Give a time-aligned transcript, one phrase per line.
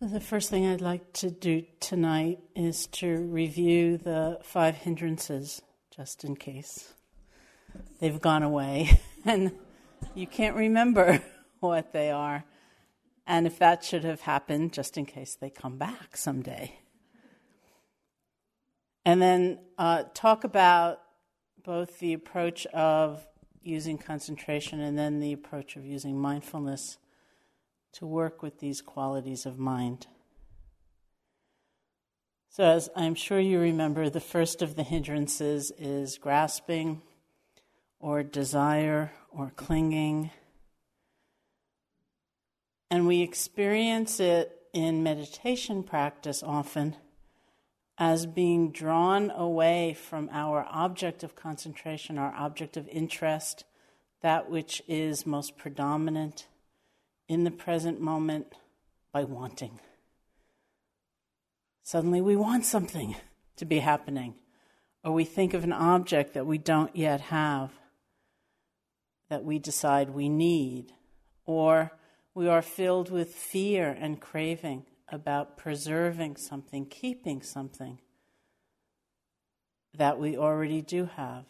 [0.00, 5.62] So, the first thing I'd like to do tonight is to review the five hindrances,
[5.94, 6.94] just in case
[8.00, 9.52] they've gone away and
[10.16, 11.22] you can't remember
[11.60, 12.44] what they are.
[13.24, 16.76] And if that should have happened, just in case they come back someday.
[19.04, 21.02] And then uh, talk about
[21.64, 23.24] both the approach of
[23.62, 26.98] using concentration and then the approach of using mindfulness
[27.94, 30.06] to work with these qualities of mind.
[32.50, 37.02] So, as I'm sure you remember, the first of the hindrances is grasping
[37.98, 40.30] or desire or clinging.
[42.90, 46.96] And we experience it in meditation practice often
[47.98, 53.64] as being drawn away from our object of concentration, our object of interest,
[54.20, 56.46] that which is most predominant
[57.28, 58.54] in the present moment
[59.12, 59.78] by wanting.
[61.82, 63.16] Suddenly we want something
[63.56, 64.34] to be happening,
[65.02, 67.70] or we think of an object that we don't yet have
[69.28, 70.92] that we decide we need,
[71.44, 71.92] or
[72.34, 77.98] we are filled with fear and craving about preserving something, keeping something
[79.96, 81.44] that we already do have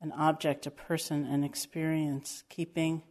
[0.00, 3.02] an object, a person, an experience, keeping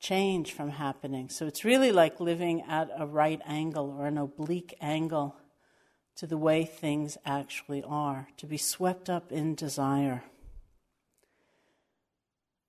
[0.00, 1.28] change from happening.
[1.28, 5.36] So it's really like living at a right angle or an oblique angle
[6.16, 10.24] to the way things actually are, to be swept up in desire.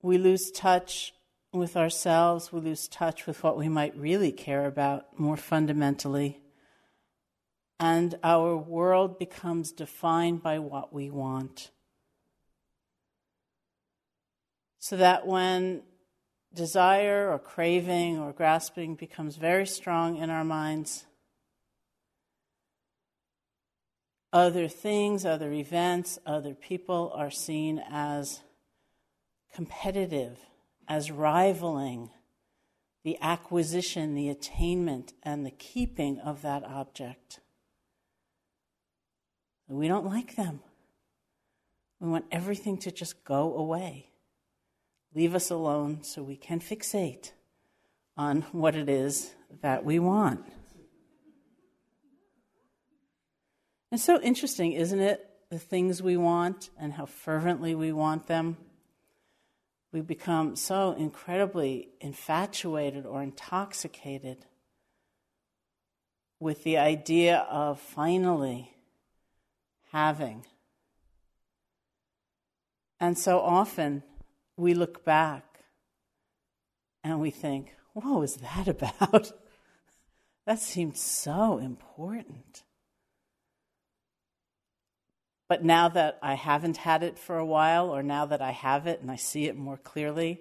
[0.01, 1.13] We lose touch
[1.53, 6.39] with ourselves, we lose touch with what we might really care about more fundamentally.
[7.79, 11.71] And our world becomes defined by what we want.
[14.79, 15.83] So that when
[16.53, 21.05] desire or craving or grasping becomes very strong in our minds.
[24.33, 28.41] Other things, other events, other people are seen as
[29.53, 30.39] competitive,
[30.87, 32.09] as rivaling
[33.03, 37.39] the acquisition, the attainment, and the keeping of that object.
[39.67, 40.59] We don't like them.
[41.99, 44.10] We want everything to just go away
[45.13, 47.31] leave us alone so we can fixate
[48.17, 50.45] on what it is that we want.
[53.91, 55.27] It's so interesting, isn't it?
[55.49, 58.55] The things we want and how fervently we want them.
[59.91, 64.45] We become so incredibly infatuated or intoxicated
[66.39, 68.73] with the idea of finally
[69.91, 70.45] having.
[73.01, 74.03] And so often
[74.61, 75.63] we look back
[77.03, 79.31] and we think, what was that about?
[80.45, 82.63] that seemed so important.
[85.49, 88.87] But now that I haven't had it for a while, or now that I have
[88.87, 90.39] it and I see it more clearly,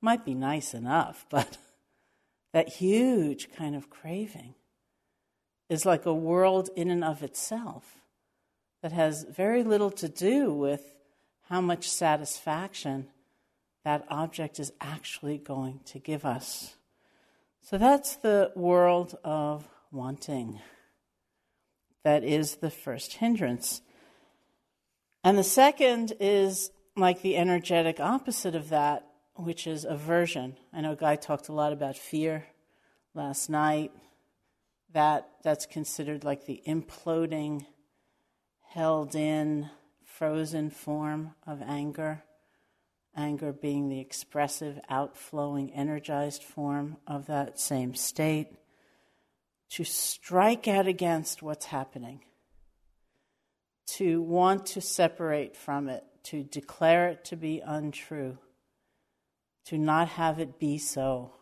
[0.00, 1.58] might be nice enough, but
[2.52, 4.54] that huge kind of craving
[5.68, 7.98] is like a world in and of itself
[8.82, 10.94] that has very little to do with
[11.48, 13.08] how much satisfaction
[13.84, 16.76] that object is actually going to give us.
[17.62, 20.60] So that's the world of wanting.
[22.02, 23.82] That is the first hindrance.
[25.24, 30.56] And the second is like the energetic opposite of that, which is aversion.
[30.72, 32.46] I know Guy talked a lot about fear
[33.14, 33.92] last night.
[34.94, 37.66] That that's considered like the imploding,
[38.70, 39.68] held in,
[40.02, 42.22] frozen form of anger
[43.16, 48.48] anger being the expressive, outflowing, energized form of that same state,
[49.70, 52.20] to strike out against what's happening,
[53.86, 58.38] to want to separate from it, to declare it to be untrue,
[59.66, 61.32] to not have it be so.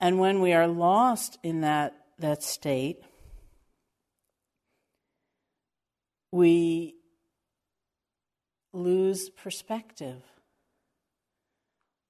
[0.00, 3.02] And when we are lost in that, that state,
[6.30, 6.96] we
[8.74, 10.22] lose perspective.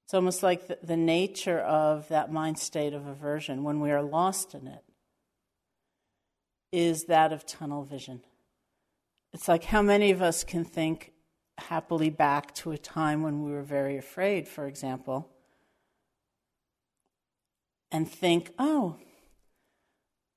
[0.05, 4.03] It's almost like the, the, nature of that mind state of aversion when we are
[4.03, 4.85] lost in it
[6.73, 8.21] is that of tunnel vision.
[9.33, 11.13] It's like how many of us can think
[11.59, 15.31] happily back to a time when we were very afraid, for example,
[17.91, 18.97] and think, oh,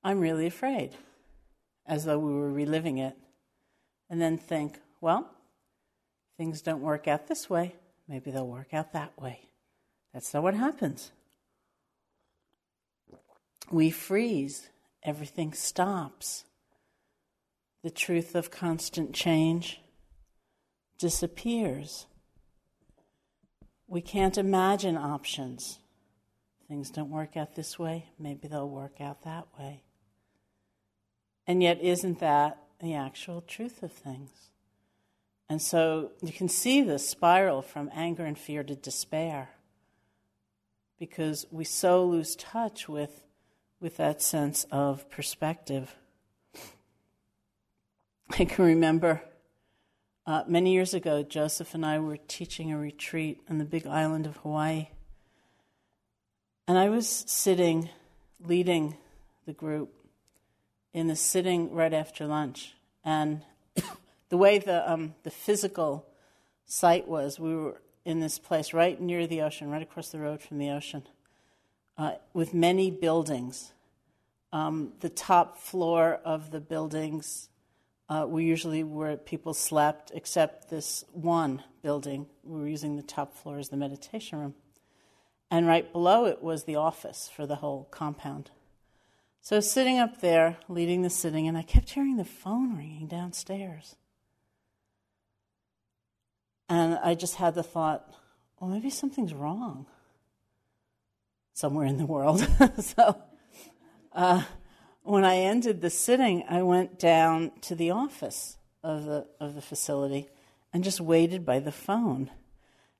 [0.04, 0.96] I'm really afraid,
[1.86, 3.16] as though we were reliving it,
[4.08, 5.30] and then think, well,
[6.38, 7.74] things don't work out this way,
[8.08, 9.40] maybe they'll work out that way.
[10.14, 11.10] That's not what happens.
[13.70, 14.70] we freeze,
[15.02, 16.44] everything stops.
[17.82, 19.80] The truth of constant change
[20.98, 22.06] disappears.
[23.86, 25.78] We can't imagine options.
[26.66, 29.82] Things don't work out this way, maybe they'll work out that way.
[31.46, 34.30] And yet, isn't that the actual truth of things?
[35.48, 39.50] And so you can see the spiral from anger and fear to despair
[40.98, 43.24] because we so lose touch with,
[43.80, 45.94] with that sense of perspective.
[48.30, 49.22] I can remember
[50.26, 54.26] uh, many years ago, Joseph and I were teaching a retreat on the big island
[54.26, 54.88] of Hawaii.
[56.66, 57.88] And I was sitting,
[58.38, 58.98] leading
[59.46, 59.94] the group
[60.92, 62.74] in the sitting right after lunch.
[63.02, 63.40] And
[64.28, 66.06] the way the, um, the physical
[66.66, 70.40] site was, we were in this place right near the ocean, right across the road
[70.40, 71.02] from the ocean,
[71.96, 73.72] uh, with many buildings.
[74.52, 77.48] Um, the top floor of the buildings
[78.08, 82.26] uh, we usually where people slept, except this one building.
[82.42, 84.54] We were using the top floor as the meditation room.
[85.50, 88.50] And right below it was the office for the whole compound.
[89.42, 93.96] So sitting up there, leading the sitting, and I kept hearing the phone ringing downstairs.
[96.68, 98.12] And I just had the thought,
[98.60, 99.86] well, maybe something's wrong
[101.54, 102.46] somewhere in the world.
[102.80, 103.20] so
[104.12, 104.42] uh,
[105.02, 109.62] when I ended the sitting, I went down to the office of the, of the
[109.62, 110.28] facility
[110.72, 112.30] and just waited by the phone.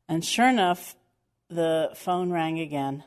[0.09, 0.97] And sure enough,
[1.49, 3.05] the phone rang again.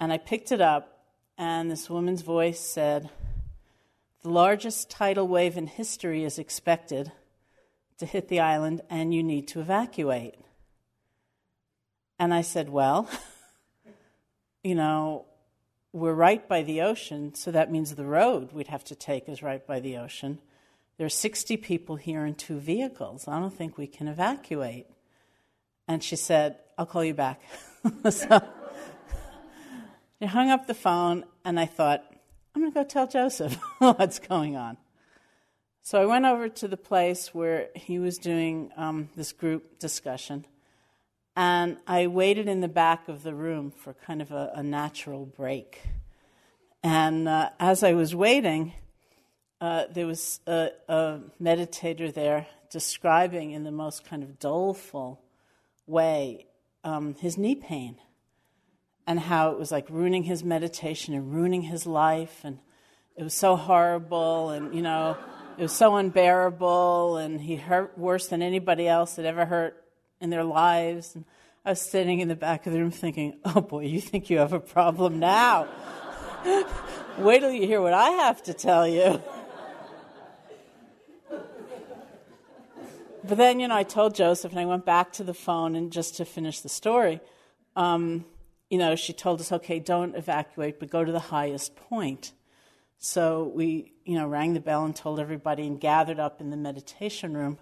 [0.00, 1.04] And I picked it up,
[1.36, 3.10] and this woman's voice said,
[4.22, 7.12] The largest tidal wave in history is expected
[7.98, 10.34] to hit the island, and you need to evacuate.
[12.18, 13.08] And I said, Well,
[14.62, 15.26] you know,
[15.92, 19.42] we're right by the ocean, so that means the road we'd have to take is
[19.42, 20.40] right by the ocean.
[20.96, 23.28] There are 60 people here in two vehicles.
[23.28, 24.86] I don't think we can evacuate.
[25.86, 27.40] And she said, I'll call you back.
[28.10, 28.28] so
[30.20, 32.04] I hung up the phone, and I thought,
[32.54, 34.76] I'm going to go tell Joseph what's going on.
[35.88, 40.44] So I went over to the place where he was doing um, this group discussion.
[41.34, 45.24] And I waited in the back of the room for kind of a, a natural
[45.24, 45.80] break.
[46.82, 48.74] And uh, as I was waiting,
[49.62, 55.22] uh, there was a, a, meditator there describing in the most kind of doleful
[55.86, 56.48] way
[56.84, 57.96] um, his knee pain
[59.06, 62.42] and how it was like ruining his meditation and ruining his life.
[62.44, 62.58] And
[63.16, 65.16] it was so horrible and, you know,
[65.58, 69.82] it was so unbearable and he hurt worse than anybody else had ever hurt
[70.20, 71.16] in their lives.
[71.16, 71.24] And
[71.64, 74.38] I was sitting in the back of the room thinking, oh boy, you think you
[74.38, 75.66] have a problem now.
[77.18, 79.20] Wait till you hear what I have to tell you.
[83.24, 85.90] but then, you know, I told Joseph and I went back to the phone and
[85.90, 87.20] just to finish the story,
[87.74, 88.24] um,
[88.70, 92.32] you know, she told us, okay, don't evacuate, but go to the highest point.
[92.98, 96.56] So we, you know, rang the bell and told everybody and gathered up in the
[96.56, 97.58] meditation room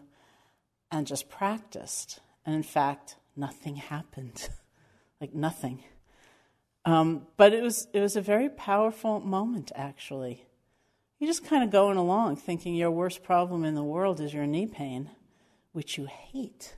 [0.91, 2.21] and just practiced.
[2.45, 4.49] And in fact, nothing happened.
[5.21, 5.83] like nothing.
[6.85, 10.47] Um, but it was, it was a very powerful moment, actually.
[11.19, 14.47] You're just kind of going along thinking your worst problem in the world is your
[14.47, 15.11] knee pain,
[15.73, 16.77] which you hate.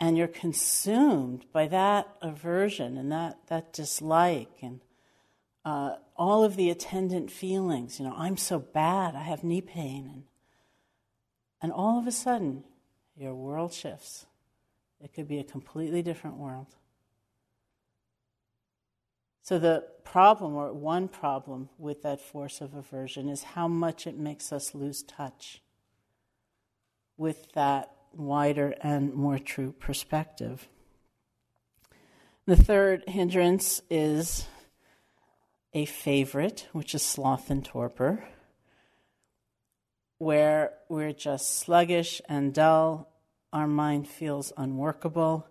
[0.00, 4.80] And you're consumed by that aversion and that, that dislike and
[5.64, 7.98] uh, all of the attendant feelings.
[7.98, 10.08] You know, I'm so bad, I have knee pain.
[10.12, 10.22] And,
[11.60, 12.64] and all of a sudden,
[13.16, 14.26] your world shifts.
[15.00, 16.68] It could be a completely different world.
[19.42, 24.16] So, the problem, or one problem with that force of aversion, is how much it
[24.16, 25.60] makes us lose touch
[27.16, 30.68] with that wider and more true perspective.
[32.46, 34.46] The third hindrance is
[35.74, 38.24] a favorite, which is sloth and torpor,
[40.18, 43.08] where we're just sluggish and dull
[43.52, 45.46] our mind feels unworkable.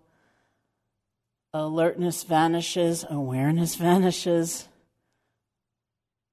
[1.53, 4.67] Alertness vanishes, awareness vanishes.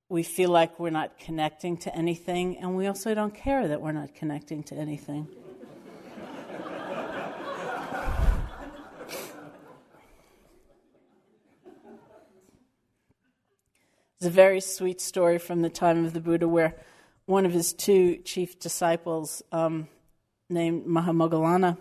[0.09, 3.93] We feel like we're not connecting to anything, and we also don't care that we're
[3.93, 5.29] not connecting to anything.
[14.21, 16.75] It's a very sweet story from the time of the Buddha where
[17.27, 19.87] one of his two chief disciples um,
[20.51, 21.79] named Mahamoggallana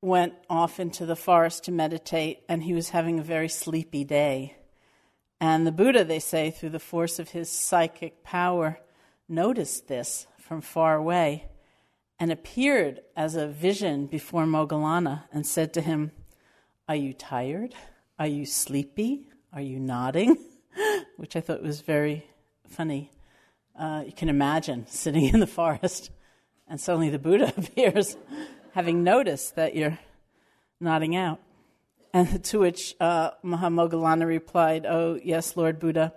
[0.00, 4.56] went off into the forest to meditate, and he was having a very sleepy day.
[5.42, 8.80] And the Buddha, they say, through the force of his psychic power,
[9.28, 11.48] noticed this from far away
[12.18, 16.12] and appeared as a vision before Moggallana and said to him,
[16.88, 17.74] Are you tired?
[18.18, 19.28] Are you sleepy?
[19.52, 20.38] Are you nodding?
[21.16, 22.26] Which I thought was very
[22.68, 23.10] funny.
[23.78, 26.10] Uh, you can imagine sitting in the forest
[26.68, 28.16] and suddenly the Buddha appears,
[28.72, 29.98] having noticed that you're
[30.80, 31.40] nodding out.
[32.12, 36.12] And to which uh, Mahamoggallana replied, Oh, yes, Lord Buddha,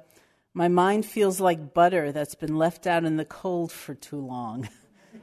[0.53, 4.69] my mind feels like butter that's been left out in the cold for too long.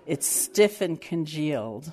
[0.07, 1.93] It's stiff and congealed.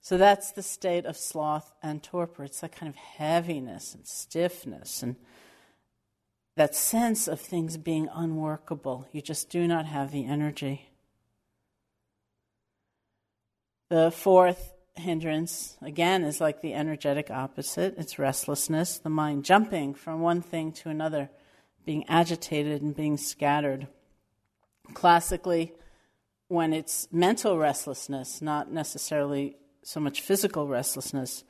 [0.00, 2.44] So that's the state of sloth and torpor.
[2.44, 5.16] It's that kind of heaviness and stiffness and
[6.56, 9.06] that sense of things being unworkable.
[9.12, 10.88] You just do not have the energy.
[13.90, 20.20] The fourth hindrance, again, is like the energetic opposite it's restlessness, the mind jumping from
[20.20, 21.28] one thing to another,
[21.84, 23.86] being agitated and being scattered.
[24.94, 25.72] Classically,
[26.48, 31.44] when it's mental restlessness, not necessarily so much physical restlessness,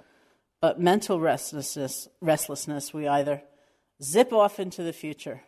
[0.60, 3.42] but mental restlessness, restlessness, we either
[4.02, 5.42] zip off into the future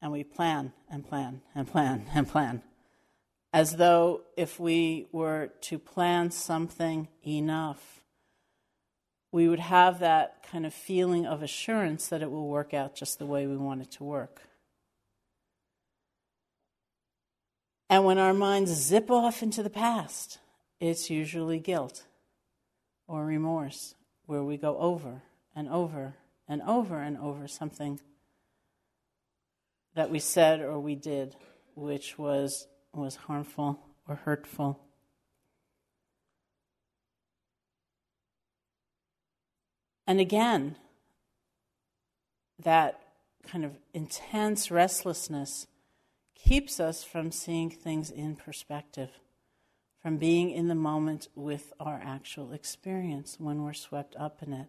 [0.00, 2.62] and we plan and plan and plan and plan
[3.56, 8.02] as though if we were to plan something enough,
[9.32, 13.18] we would have that kind of feeling of assurance that it will work out just
[13.18, 14.42] the way we want it to work.
[17.88, 20.38] And when our minds zip off into the past,
[20.78, 22.04] it's usually guilt
[23.08, 23.94] or remorse,
[24.26, 25.22] where we go over
[25.54, 26.14] and over
[26.48, 28.00] and over and over something
[29.94, 31.36] that we said or we did,
[31.74, 34.80] which was was harmful or hurtful.
[40.06, 40.76] And again,
[42.62, 43.00] that
[43.46, 45.66] kind of intense restlessness
[46.34, 49.10] keeps us from seeing things in perspective,
[50.00, 54.68] from being in the moment with our actual experience when we're swept up in it.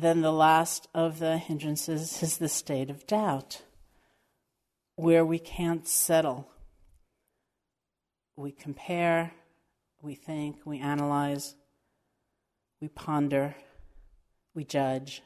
[0.00, 3.62] Then the last of the hindrances is the state of doubt,
[4.94, 6.48] where we can't settle.
[8.36, 9.32] We compare,
[10.00, 11.56] we think, we analyze,
[12.80, 13.56] we ponder,
[14.54, 15.20] we judge,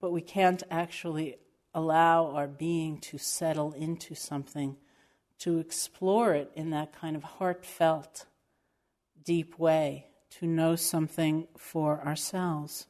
[0.00, 1.38] but we can't actually
[1.74, 4.76] allow our being to settle into something,
[5.40, 8.26] to explore it in that kind of heartfelt,
[9.24, 12.86] deep way to know something for ourselves.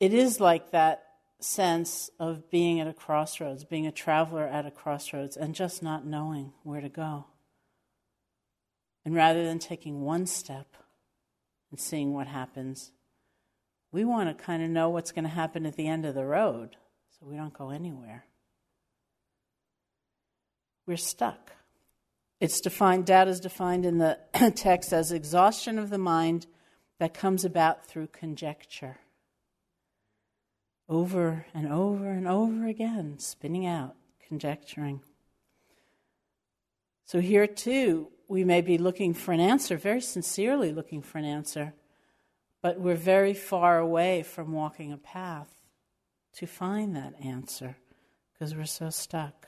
[0.00, 1.04] It is like that
[1.40, 6.06] sense of being at a crossroads, being a traveler at a crossroads, and just not
[6.06, 7.26] knowing where to go.
[9.04, 10.76] And rather than taking one step
[11.70, 12.92] and seeing what happens,
[13.90, 16.24] we want to kind of know what's going to happen at the end of the
[16.24, 16.76] road
[17.10, 18.24] so we don't go anywhere.
[20.86, 21.52] We're stuck.
[22.42, 24.18] It's defined, doubt is defined in the
[24.56, 26.48] text as exhaustion of the mind
[26.98, 28.96] that comes about through conjecture.
[30.88, 33.94] Over and over and over again, spinning out,
[34.26, 35.02] conjecturing.
[37.04, 41.24] So here too, we may be looking for an answer, very sincerely looking for an
[41.24, 41.74] answer,
[42.60, 45.54] but we're very far away from walking a path
[46.38, 47.76] to find that answer
[48.32, 49.46] because we're so stuck.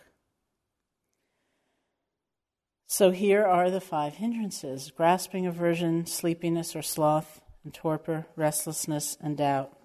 [2.86, 9.36] So here are the five hindrances grasping, aversion, sleepiness or sloth, and torpor, restlessness, and
[9.36, 9.76] doubt.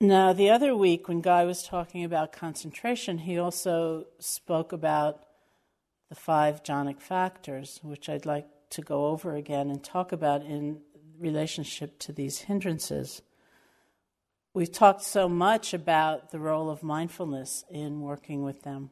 [0.00, 5.24] Now, the other week, when Guy was talking about concentration, he also spoke about
[6.10, 10.82] the five jhanic factors, which I'd like to go over again and talk about in
[11.18, 13.22] relationship to these hindrances.
[14.56, 18.88] We've talked so much about the role of mindfulness in working with them.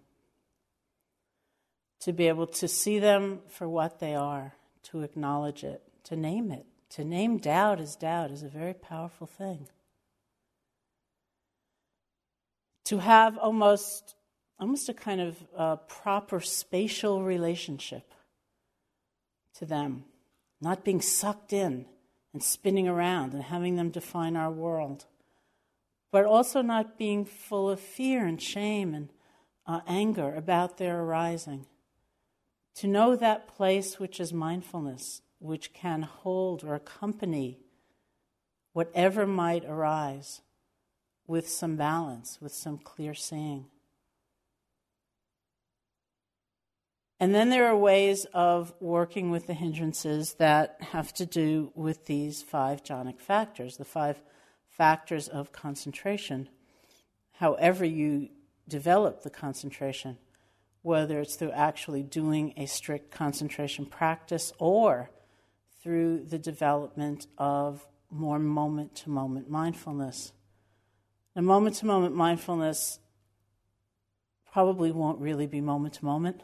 [2.00, 4.56] To be able to see them for what they are,
[4.90, 6.66] to acknowledge it, to name it.
[6.90, 9.68] To name doubt as doubt is a very powerful thing.
[12.84, 14.16] To have almost,
[14.60, 18.12] almost a kind of uh, proper spatial relationship
[19.54, 20.04] to them,
[20.60, 21.86] not being sucked in
[22.34, 25.06] and spinning around and having them define our world
[26.14, 29.08] but also not being full of fear and shame and
[29.66, 31.66] uh, anger about their arising.
[32.76, 37.58] To know that place which is mindfulness, which can hold or accompany
[38.74, 40.40] whatever might arise
[41.26, 43.66] with some balance, with some clear seeing.
[47.18, 52.06] And then there are ways of working with the hindrances that have to do with
[52.06, 54.22] these five jhanic factors, the five
[54.76, 56.48] factors of concentration.
[57.32, 58.30] However, you
[58.68, 60.18] develop the concentration,
[60.82, 65.10] whether it's through actually doing a strict concentration practice or
[65.82, 70.32] through the development of more moment to moment mindfulness.
[71.36, 72.98] Now, moment to moment mindfulness
[74.52, 76.40] probably won't really be moment to moment,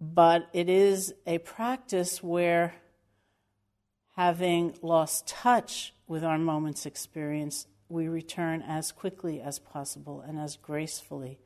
[0.00, 2.74] but it is a practice where
[4.18, 10.56] having lost touch with our moment's experience, we return as quickly as possible and as
[10.56, 11.38] gracefully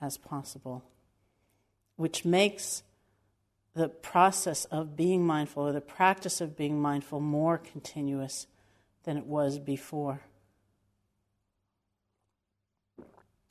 [0.00, 0.82] as possible,
[1.96, 2.82] which makes
[3.74, 8.46] the process of being mindful or the practice of being mindful more continuous
[9.04, 10.22] than it was before.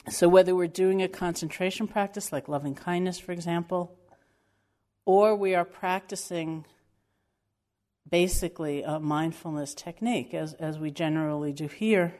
[0.09, 3.95] So, whether we're doing a concentration practice like loving kindness, for example,
[5.05, 6.65] or we are practicing
[8.09, 12.15] basically a mindfulness technique, as, as we generally do here,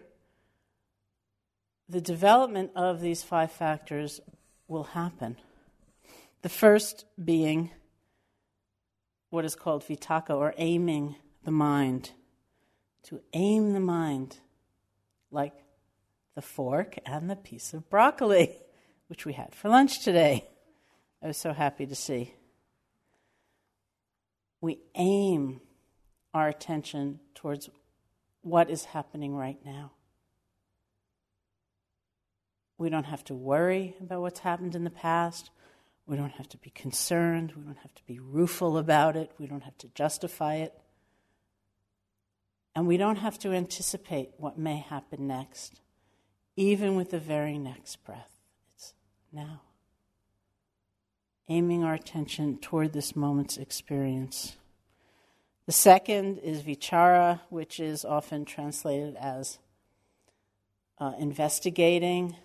[1.88, 4.20] the development of these five factors
[4.68, 5.38] will happen.
[6.42, 7.72] The first being
[9.36, 12.12] what is called vitakka, or aiming the mind.
[13.04, 14.38] To aim the mind
[15.30, 15.54] like
[16.36, 18.56] the fork and the piece of broccoli,
[19.08, 20.48] which we had for lunch today.
[21.22, 22.34] I was so happy to see.
[24.62, 25.60] We aim
[26.36, 27.70] our attention towards
[28.42, 29.94] what is happening right now.
[32.78, 35.50] We don't have to worry about what's happened in the past.
[36.06, 37.54] We don't have to be concerned.
[37.56, 39.32] We don't have to be rueful about it.
[39.40, 40.74] We don't have to justify it.
[42.76, 45.82] And we don't have to anticipate what may happen next
[46.56, 48.32] even with the very next breath.
[48.74, 48.94] It's
[49.32, 49.62] now.
[51.48, 54.56] Aiming our attention toward this moment's experience.
[55.66, 59.58] The second is vichara, which is often translated as
[61.00, 62.36] uh, investigating,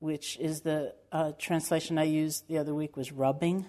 [0.00, 3.66] which is the uh, translation I used the other week was rubbing.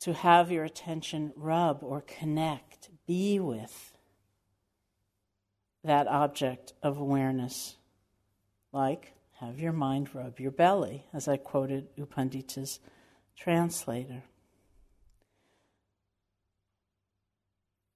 [0.00, 3.96] To have your attention rub or connect, be with
[5.82, 7.76] that object of awareness,
[8.70, 12.80] like have your mind rub your belly, as I quoted U Pandita's
[13.34, 14.24] translator.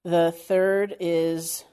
[0.05, 1.65] The third is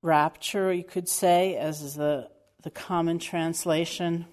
[0.00, 2.30] rapture, you could say, as is the,
[2.62, 4.26] the common translation.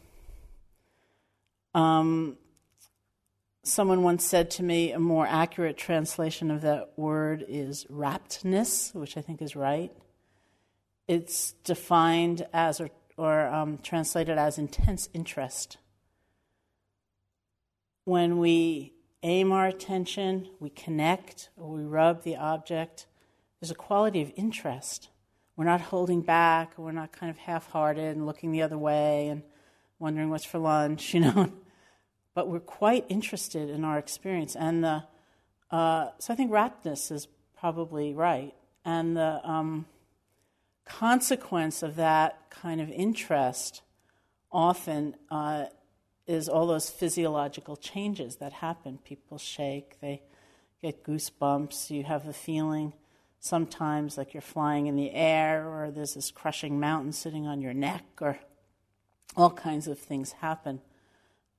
[1.75, 2.37] Um,
[3.61, 9.17] Someone once said to me a more accurate translation of that word is raptness, which
[9.17, 9.91] I think is right.
[11.07, 15.77] It's defined as or, or um, translated as intense interest.
[18.05, 23.05] When we aim our attention, we connect, or we rub the object,
[23.59, 25.09] there's a quality of interest.
[25.55, 29.27] We're not holding back, we're not kind of half hearted and looking the other way
[29.27, 29.43] and
[29.99, 31.51] wondering what's for lunch, you know
[32.39, 34.55] but we're quite interested in our experience.
[34.55, 35.03] And the,
[35.71, 37.27] uh, so I think raptness is
[37.59, 38.53] probably right.
[38.85, 39.85] And the um,
[40.85, 43.81] consequence of that kind of interest
[44.53, 45.65] often uh,
[46.29, 48.99] is all those physiological changes that happen.
[49.03, 50.21] People shake, they
[50.81, 52.93] get goosebumps, you have a feeling
[53.39, 57.73] sometimes like you're flying in the air, or there's this crushing mountain sitting on your
[57.73, 58.37] neck, or
[59.35, 60.81] all kinds of things happen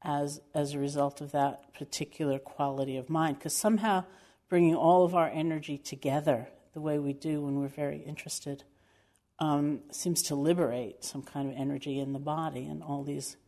[0.03, 3.39] as, as a result of that particular quality of mind.
[3.39, 4.05] Because somehow
[4.49, 8.65] bringing all of our energy together the way we do when we're very interested
[9.39, 13.39] um, seems to liberate some kind of energy in the body, and all these,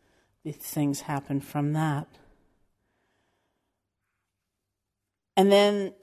[0.51, 2.07] things happen from that.
[5.35, 5.93] And then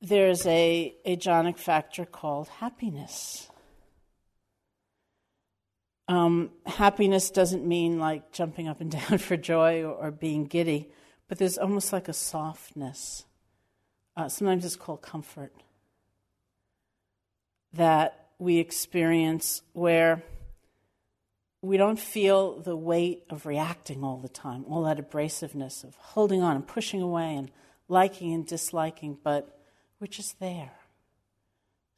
[0.00, 3.48] there's a, a jhanic factor called happiness.
[6.08, 10.90] Um, happiness doesn't mean like jumping up and down for joy or, or being giddy,
[11.28, 13.24] but there's almost like a softness.
[14.16, 15.52] Uh, sometimes it's called comfort
[17.72, 20.22] that we experience where
[21.62, 26.42] we don't feel the weight of reacting all the time, all that abrasiveness of holding
[26.42, 27.50] on and pushing away and
[27.88, 29.60] liking and disliking, but
[30.00, 30.72] we're just there.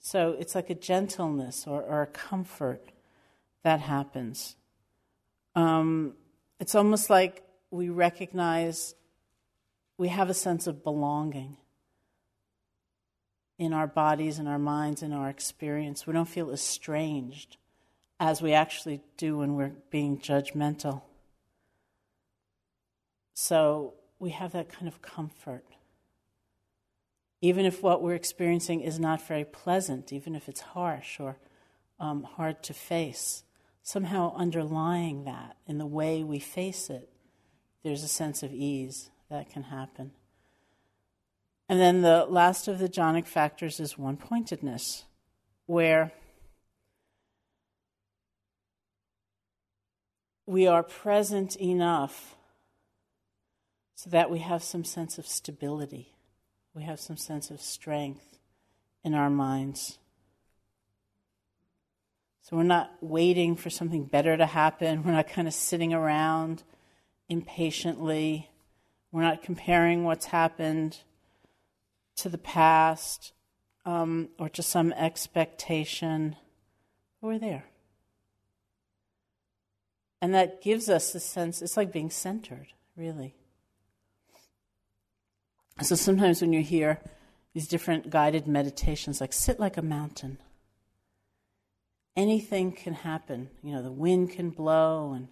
[0.01, 2.93] So it's like a gentleness or, or a comfort
[3.63, 4.55] that happens.
[5.55, 6.13] Um,
[6.61, 8.95] it's almost like we recognize
[9.97, 11.57] we have a sense of belonging
[13.59, 16.07] in our bodies, in our minds, in our experience.
[16.07, 17.57] We don't feel estranged
[18.25, 21.03] as we actually do when we're being judgmental.
[23.35, 25.67] So we have that kind of comfort.
[27.43, 31.37] Even if what we're experiencing is not very pleasant, even if it's harsh or
[32.01, 33.45] um, hard to face,
[33.83, 37.11] somehow underlying that in the way we face it,
[37.83, 40.13] there's a sense of ease that can happen.
[41.69, 45.05] And then the last of the jhanic factors is one pointedness,
[45.67, 46.13] where
[50.47, 52.37] we are present enough
[53.95, 56.15] so that we have some sense of stability,
[56.75, 58.39] we have some sense of strength
[59.03, 59.99] in our minds.
[62.43, 65.03] So we're not waiting for something better to happen.
[65.03, 66.63] We're not kind of sitting around
[67.29, 68.51] impatiently.
[69.13, 70.99] We're not comparing what's happened
[72.17, 73.33] to the past
[73.87, 76.37] um, or to some expectation.
[77.23, 77.65] We're there.
[80.25, 83.35] And that gives us a sense, it's like being centered, really.
[85.83, 86.99] So sometimes when you hear
[87.53, 90.39] these different guided meditations, like sit like a mountain,
[92.17, 93.51] anything can happen.
[93.63, 95.29] You know, the wind can blow and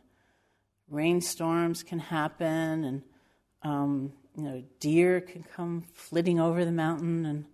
[0.90, 3.02] rainstorms can happen and
[3.62, 7.44] um, you know, deer can come flitting over the mountain and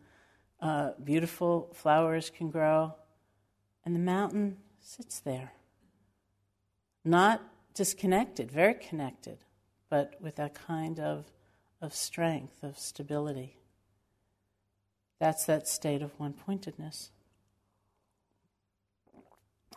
[0.61, 2.96] uh, beautiful flowers can grow.
[3.85, 5.53] And the mountain sits there.
[7.09, 7.40] Not
[7.73, 9.38] disconnected, very connected,
[9.88, 11.25] but with that kind of,
[11.81, 13.57] of strength, of stability.
[15.18, 17.11] That's that state of one pointedness.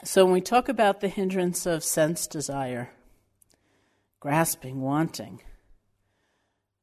[0.03, 2.89] So when we talk about the hindrance of sense desire,
[4.19, 5.41] grasping, wanting,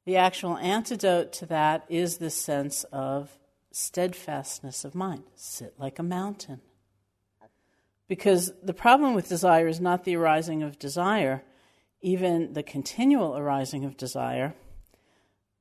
[0.07, 3.37] the actual antidote to that is the sense of
[3.71, 5.25] steadfastness of mind.
[5.35, 6.63] Sit like a mountain.
[8.09, 11.43] Because the problem with desire is not the arising of desire,
[12.01, 14.55] even the continual arising of desire.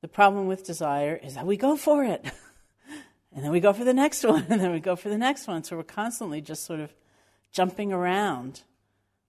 [0.00, 2.24] The problem with desire is that we go for it.
[3.32, 5.46] and then we go for the next one, and then we go for the next
[5.46, 5.62] one.
[5.62, 6.94] So we're constantly just sort of
[7.52, 8.62] jumping around,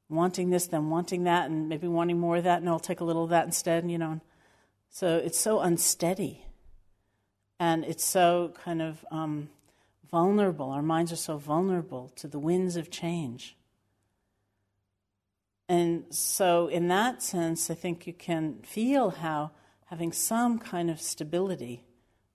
[0.08, 3.06] wanting this, then wanting that, and maybe wanting more of that, and I'll take a
[3.06, 4.22] little of that instead, and, you know.
[4.90, 6.46] So it's so unsteady.
[7.60, 9.50] And it's so kind of um,
[10.12, 10.70] vulnerable.
[10.72, 13.56] Our minds are so vulnerable to the winds of change.
[15.68, 19.52] And so, in that sense, I think you can feel how
[19.86, 21.84] having some kind of stability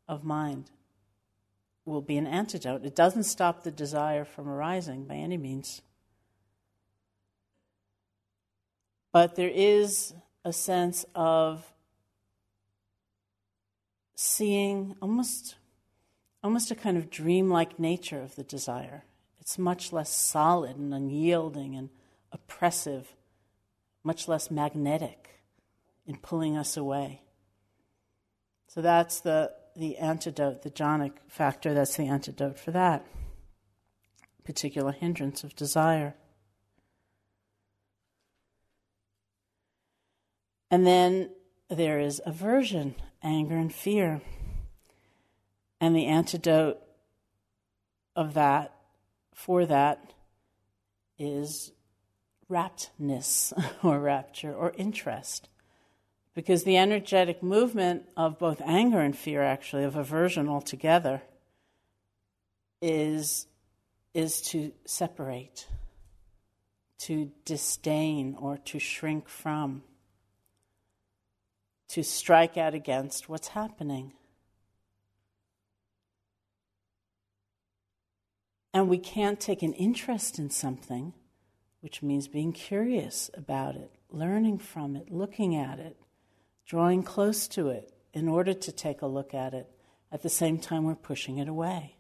[0.09, 0.71] of mind
[1.85, 2.85] will be an antidote.
[2.85, 5.83] It doesn't stop the desire from arising by any means.
[9.13, 11.65] But there is a sense of
[14.17, 15.57] seeing almost,
[16.45, 19.05] almost a kind of dreamlike nature of the desire.
[19.41, 21.89] It's much less solid and unyielding and
[22.31, 23.15] oppressive,
[24.05, 25.41] much less magnetic
[26.07, 27.23] in pulling us away.
[28.69, 33.07] So that's the, the antidote, the jhanic factor, that's the antidote for that
[34.45, 36.15] particular hindrance of desire.
[40.71, 41.31] And then
[41.71, 44.21] there is aversion, anger, and fear.
[45.81, 46.79] And the antidote
[48.17, 48.75] of that,
[49.35, 50.13] for that,
[51.19, 51.73] is
[52.51, 55.49] raptness or rapture or interest.
[56.35, 61.23] Because the energetic movement of both anger and fear, actually, of aversion altogether,
[62.83, 63.47] is,
[64.15, 65.69] is to separate,
[66.99, 69.83] to disdain, or to shrink from
[71.95, 74.13] to strike out against what's happening.
[78.75, 81.15] And we can't take an interest in something,
[81.81, 85.97] which means being curious about it, learning from it, looking at it,
[86.67, 89.71] drawing close to it in order to take a look at it.
[90.11, 91.99] At the same time, we're pushing it away.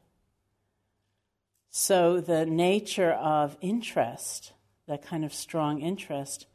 [1.70, 4.52] So, the nature of interest,
[4.88, 6.46] that kind of strong interest,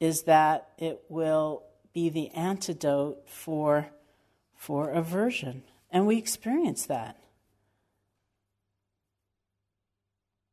[0.00, 3.88] is that it will be the antidote for,
[4.56, 5.62] for aversion.
[5.90, 7.16] And we experience that.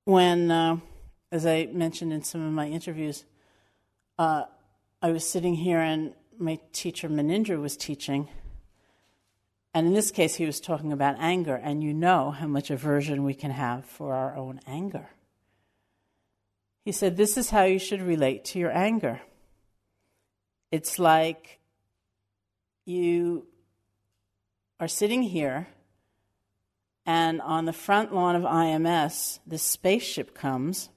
[0.05, 0.77] When, uh,
[1.31, 3.23] as I mentioned in some of my interviews,
[4.19, 4.43] uh,
[5.01, 8.27] I was sitting here and my teacher Munindra was teaching.
[9.73, 13.23] And in this case, he was talking about anger, and you know how much aversion
[13.23, 15.09] we can have for our own anger.
[16.85, 19.21] He said, This is how you should relate to your anger.
[20.71, 21.59] It's like
[22.85, 23.47] you
[24.79, 25.67] are sitting here,
[27.05, 30.89] and on the front lawn of IMS, this spaceship comes,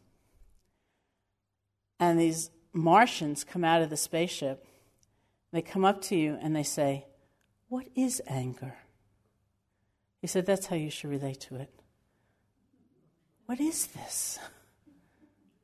[1.98, 4.66] and these Martians come out of the spaceship.
[5.52, 7.06] They come up to you and they say,
[7.68, 8.76] What is anger?
[10.20, 11.70] He said, That's how you should relate to it.
[13.46, 14.38] What is this?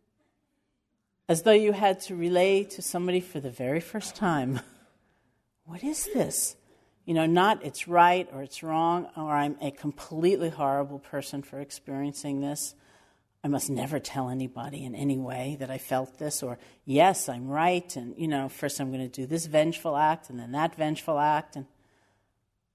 [1.28, 4.60] As though you had to relay to somebody for the very first time.
[5.64, 6.56] What is this?
[7.04, 11.58] You know, not it's right or it's wrong, or I'm a completely horrible person for
[11.60, 12.74] experiencing this.
[13.44, 17.48] I must never tell anybody in any way that I felt this, or yes, I'm
[17.48, 20.76] right, and you know, first I'm going to do this vengeful act and then that
[20.76, 21.56] vengeful act.
[21.56, 21.66] And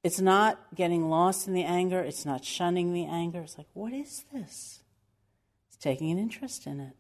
[0.04, 3.42] it's not getting lost in the anger, it's not shunning the anger.
[3.42, 4.82] It's like, what is this?
[5.70, 6.96] It's taking an interest in it.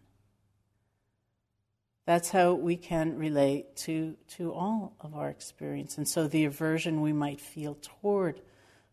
[2.07, 5.97] That's how we can relate to, to all of our experience.
[5.97, 8.39] And so the aversion we might feel toward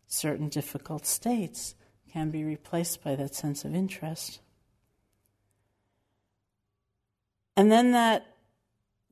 [0.05, 1.75] certain difficult states
[2.11, 4.41] can be replaced by that sense of interest.
[7.55, 8.35] And then that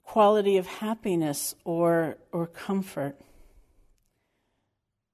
[0.04, 3.16] quality of happiness or, or comfort,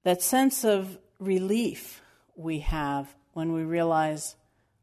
[0.02, 2.02] that sense of relief
[2.34, 4.34] we have when we realize,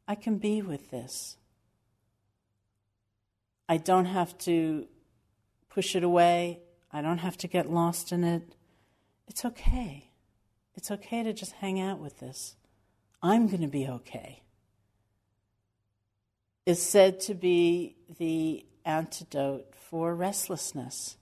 [0.07, 1.35] I can be with this.
[3.69, 4.87] I don't have to
[5.69, 6.61] push it away.
[6.91, 8.55] I don't have to get lost in it.
[9.27, 10.11] It's okay.
[10.75, 12.55] It's okay to just hang out with this.
[13.21, 14.43] I'm going to be okay.
[16.65, 21.17] It's said to be the antidote for restlessness.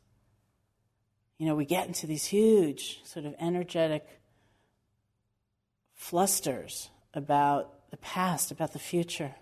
[1.38, 4.22] You know, we get into these huge, sort of energetic
[5.94, 9.36] flusters about the past, about the future.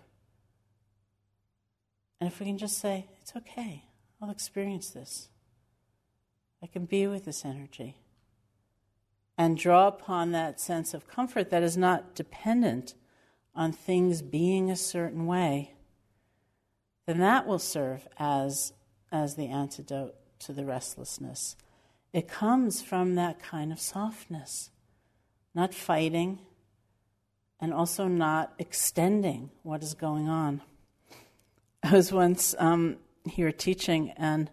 [2.24, 3.84] And if we can just say, it's okay,
[4.18, 5.28] I'll experience this,
[6.62, 7.98] I can be with this energy,
[9.36, 12.94] and draw upon that sense of comfort that is not dependent
[13.54, 15.74] on things being a certain way,
[17.04, 18.72] then that will serve as,
[19.12, 21.56] as the antidote to the restlessness.
[22.14, 24.70] It comes from that kind of softness,
[25.54, 26.38] not fighting,
[27.60, 30.62] and also not extending what is going on.
[31.84, 34.50] I was once um, here teaching, and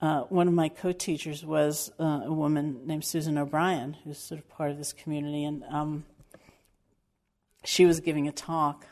[0.00, 4.40] uh, one of my co teachers was uh, a woman named Susan O'Brien, who's sort
[4.40, 6.06] of part of this community, and um,
[7.62, 8.86] she was giving a talk.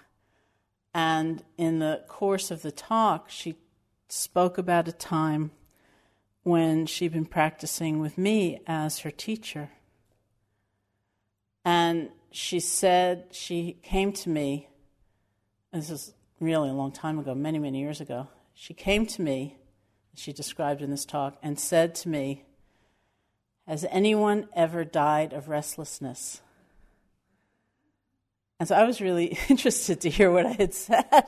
[0.93, 3.55] And in the course of the talk, she
[4.11, 5.51] spoke about a time
[6.43, 9.71] when she'd been practicing with me as her teacher.
[11.65, 14.69] And she said, she came to me,
[15.73, 19.57] this is really a long time ago, many, many years ago, she came to me,
[20.15, 22.45] she described in this talk, and said to me,
[23.67, 26.41] Has anyone ever died of restlessness?
[28.61, 31.27] And so I was really interested to hear what I had said.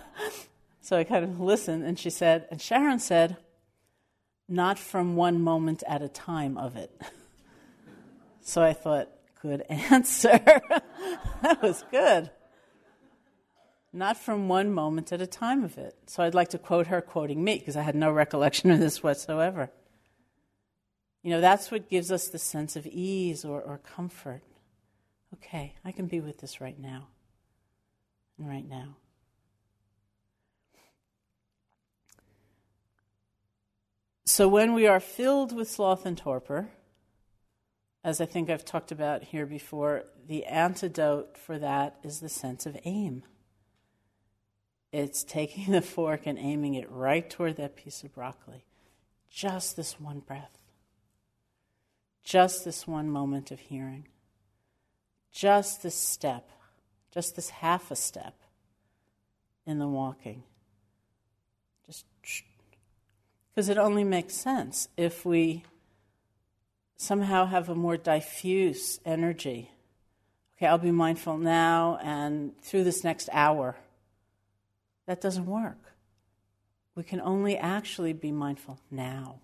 [0.80, 3.36] so I kind of listened, and she said, and Sharon said,
[4.48, 6.90] Not from one moment at a time of it.
[8.40, 9.08] so I thought,
[9.40, 10.40] good answer.
[11.42, 12.30] that was good
[13.94, 15.96] not from one moment at a time of it.
[16.06, 19.02] So I'd like to quote her quoting me because I had no recollection of this
[19.02, 19.70] whatsoever.
[21.22, 24.42] You know, that's what gives us the sense of ease or, or comfort.
[25.34, 27.08] Okay, I can be with this right now
[28.38, 28.96] and right now.
[34.26, 36.68] So when we are filled with sloth and torpor,
[38.02, 42.66] as I think I've talked about here before, the antidote for that is the sense
[42.66, 43.22] of aim.
[44.94, 48.64] It's taking the fork and aiming it right toward that piece of broccoli.
[49.28, 50.56] Just this one breath.
[52.22, 54.06] Just this one moment of hearing.
[55.32, 56.48] Just this step.
[57.12, 58.34] Just this half a step
[59.66, 60.44] in the walking.
[61.84, 62.06] Just
[63.52, 65.64] because it only makes sense if we
[66.96, 69.72] somehow have a more diffuse energy.
[70.56, 73.74] Okay, I'll be mindful now and through this next hour.
[75.06, 75.92] That doesn't work.
[76.94, 79.40] We can only actually be mindful now.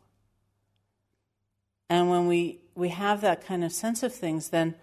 [1.89, 4.77] And when we, we have that kind of sense of things, then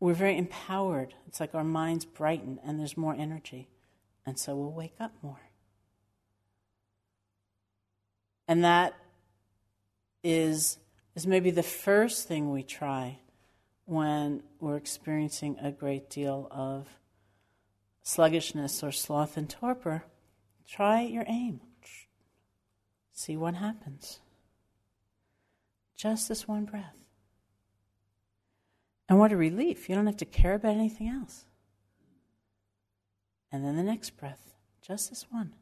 [0.00, 1.14] we're very empowered.
[1.28, 3.68] It's like our minds brighten and there's more energy.
[4.26, 5.40] And so we'll wake up more.
[8.48, 8.94] And that
[10.24, 10.78] is,
[11.14, 13.18] is maybe the first thing we try
[13.84, 16.88] when we're experiencing a great deal of
[18.02, 20.04] sluggishness or sloth and torpor,
[20.66, 21.60] try your aim.
[23.12, 24.20] See what happens.
[25.96, 26.96] Just this one breath.
[29.08, 29.88] And what a relief.
[29.88, 31.44] You don't have to care about anything else.
[33.52, 35.52] And then the next breath, just this one.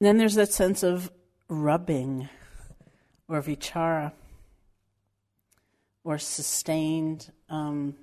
[0.00, 1.12] Then there's that sense of
[1.48, 2.30] rubbing
[3.28, 4.12] or vichara
[6.04, 7.94] or sustained um,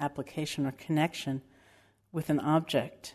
[0.00, 1.42] application or connection
[2.12, 3.14] with an object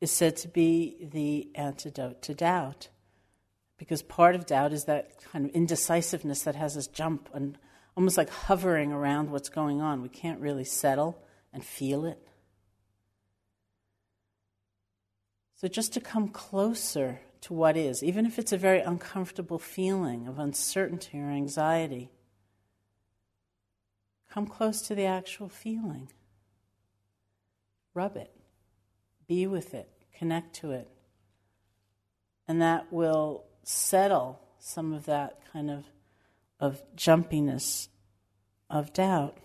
[0.00, 2.88] is said to be the antidote to doubt.
[3.78, 7.58] Because part of doubt is that kind of indecisiveness that has us jump and
[7.96, 10.02] almost like hovering around what's going on.
[10.02, 12.28] We can't really settle and feel it.
[15.56, 20.28] So, just to come closer to what is, even if it's a very uncomfortable feeling
[20.28, 22.10] of uncertainty or anxiety,
[24.30, 26.08] come close to the actual feeling.
[27.94, 28.30] Rub it,
[29.26, 30.88] be with it, connect to it.
[32.46, 35.84] And that will settle some of that kind of,
[36.60, 37.88] of jumpiness
[38.70, 39.36] of doubt.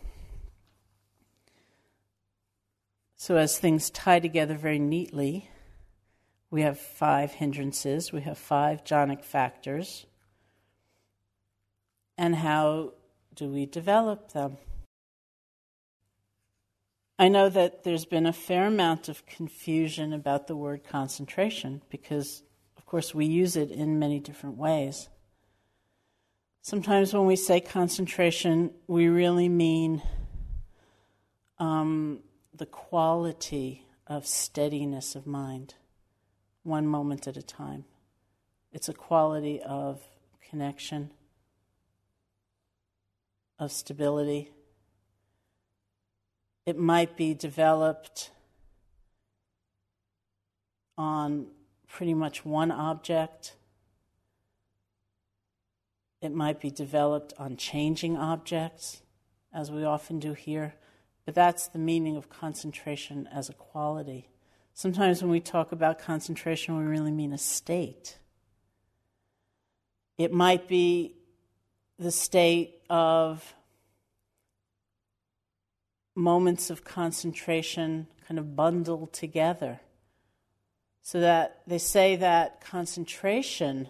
[3.15, 5.49] So, as things tie together very neatly,
[6.51, 10.05] we have five hindrances, we have five jhanic factors.
[12.17, 12.93] And how
[13.33, 14.57] do we develop them?
[17.19, 22.43] I know that there's been a fair amount of confusion about the word concentration because,
[22.75, 25.09] of course, we use it in many different ways.
[26.63, 30.01] Sometimes when we say concentration, we really mean
[31.59, 32.19] um,
[32.55, 35.75] the quality of steadiness of mind
[36.63, 37.85] one moment at a time.
[38.71, 40.01] It's a quality of
[40.49, 41.11] connection,
[43.59, 44.49] of stability.
[46.65, 48.31] It might be developed
[50.97, 51.47] on
[51.87, 53.55] pretty much one object.
[56.21, 59.01] It might be developed on changing objects,
[59.53, 60.75] as we often do here.
[61.25, 64.29] But that's the meaning of concentration as a quality.
[64.73, 68.17] Sometimes when we talk about concentration, we really mean a state.
[70.17, 71.15] It might be
[71.99, 73.53] the state of
[76.15, 79.79] moments of concentration kind of bundled together.
[81.01, 83.89] So that they say that concentration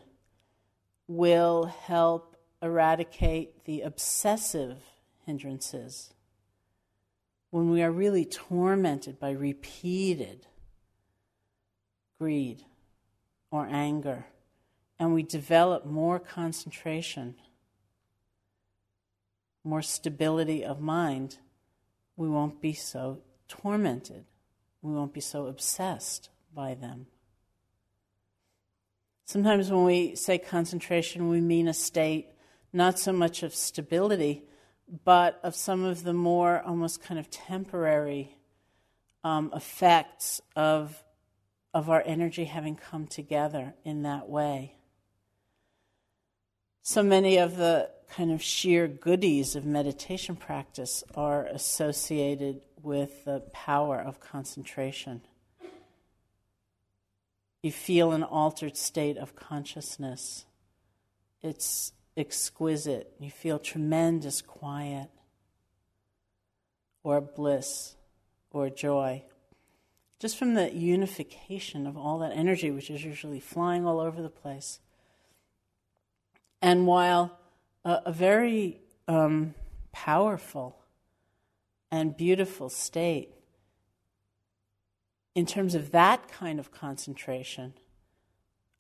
[1.08, 4.78] will help eradicate the obsessive
[5.26, 6.14] hindrances.
[7.52, 10.48] When we are really tormented by repeated
[12.20, 12.64] greed
[13.52, 14.26] or anger,
[14.98, 17.36] and we develop more concentration,
[19.64, 21.38] more stability of mind,
[22.16, 24.26] we won't be so tormented.
[24.82, 27.08] We won't be so obsessed by them.
[29.26, 32.28] Sometimes when we say concentration, we mean a state
[32.74, 34.44] not so much of stability,
[35.06, 38.36] but of some of the more almost kind of temporary
[39.24, 41.04] um, effects of
[41.74, 44.76] of our energy having come together in that way.
[46.84, 53.40] So many of the kind of sheer goodies of meditation practice are associated with the
[53.52, 55.22] power of concentration.
[57.64, 60.46] You feel an altered state of consciousness.
[61.42, 63.14] It's exquisite.
[63.20, 65.10] You feel tremendous quiet
[67.04, 67.96] or bliss
[68.52, 69.24] or joy
[70.20, 74.30] just from the unification of all that energy, which is usually flying all over the
[74.30, 74.80] place.
[76.62, 77.38] And while
[77.86, 79.54] a, a very um,
[79.92, 80.78] powerful
[81.92, 83.30] and beautiful state,
[85.36, 87.74] in terms of that kind of concentration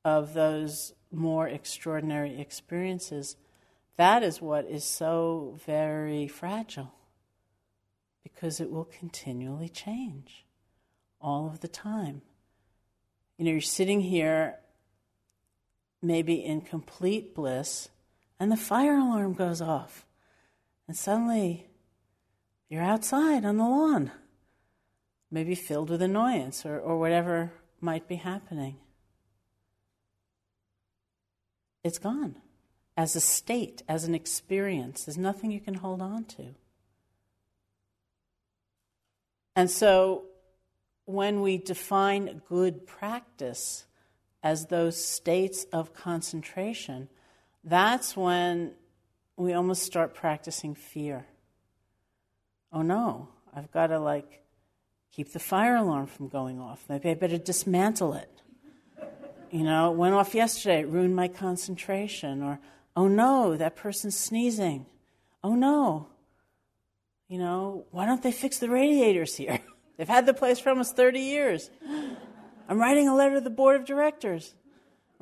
[0.05, 3.35] of those more extraordinary experiences,
[3.97, 6.93] that is what is so very fragile
[8.23, 10.45] because it will continually change
[11.21, 12.21] all of the time.
[13.37, 14.55] You know, you're sitting here
[16.01, 17.89] maybe in complete bliss,
[18.39, 20.06] and the fire alarm goes off,
[20.88, 21.67] and suddenly
[22.69, 24.12] you're outside on the lawn,
[25.29, 28.77] maybe filled with annoyance or, or whatever might be happening.
[31.84, 32.38] It's gone
[32.96, 35.06] as a state, as an experience.
[35.06, 36.56] There's nothing you can hold on to.
[39.56, 40.25] And so
[41.06, 43.86] when we define good practice
[44.42, 47.10] as those states of concentration,
[47.63, 48.73] that's when
[49.37, 51.25] we almost start practicing fear.
[52.71, 54.43] Oh no, I've got to like
[55.11, 56.83] keep the fire alarm from going off.
[56.89, 58.29] Maybe I better dismantle it.
[59.51, 62.41] You know, it went off yesterday, it ruined my concentration.
[62.41, 62.59] Or,
[62.95, 64.87] oh no, that person's sneezing.
[65.43, 66.07] Oh no,
[67.27, 69.59] you know, why don't they fix the radiators here?
[69.97, 71.69] They've had the place for almost 30 years.
[72.67, 74.55] I'm writing a letter to the board of directors.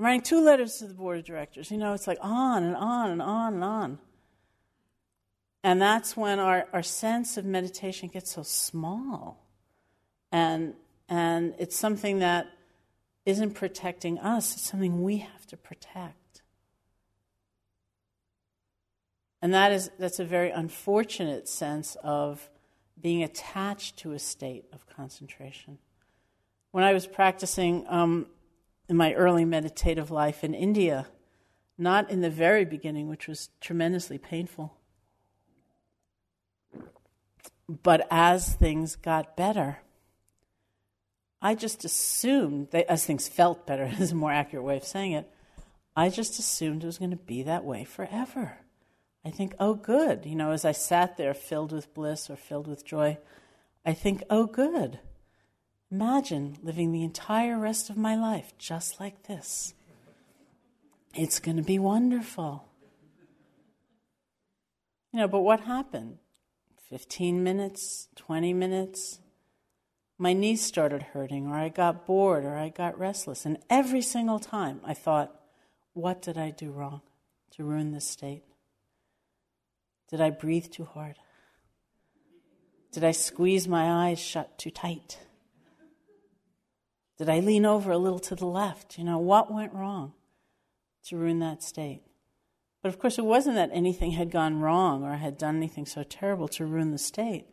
[0.01, 1.69] I'm writing two letters to the board of directors.
[1.69, 3.99] You know, it's like on and on and on and on.
[5.63, 9.45] And that's when our, our sense of meditation gets so small.
[10.31, 10.73] And,
[11.07, 12.47] and it's something that
[13.27, 16.41] isn't protecting us, it's something we have to protect.
[19.39, 22.49] And that is, that's a very unfortunate sense of
[22.99, 25.77] being attached to a state of concentration.
[26.71, 28.25] When I was practicing um,
[28.91, 31.07] in my early meditative life in India,
[31.77, 34.75] not in the very beginning, which was tremendously painful,
[37.69, 39.79] but as things got better,
[41.41, 45.13] I just assumed, that, as things felt better, is a more accurate way of saying
[45.13, 45.31] it,
[45.95, 48.57] I just assumed it was going to be that way forever.
[49.23, 50.25] I think, oh, good.
[50.25, 53.19] You know, as I sat there filled with bliss or filled with joy,
[53.85, 54.99] I think, oh, good.
[55.91, 59.73] Imagine living the entire rest of my life just like this.
[61.13, 62.65] It's going to be wonderful.
[65.11, 66.19] You know, but what happened?
[66.89, 69.19] 15 minutes, 20 minutes,
[70.17, 73.45] my knees started hurting, or I got bored, or I got restless.
[73.45, 75.35] And every single time I thought,
[75.93, 77.01] what did I do wrong
[77.55, 78.43] to ruin this state?
[80.09, 81.15] Did I breathe too hard?
[82.91, 85.17] Did I squeeze my eyes shut too tight?
[87.21, 88.97] Did I lean over a little to the left?
[88.97, 90.13] You know, what went wrong
[91.05, 92.01] to ruin that state?
[92.81, 95.85] But of course, it wasn't that anything had gone wrong or I had done anything
[95.85, 97.45] so terrible to ruin the state.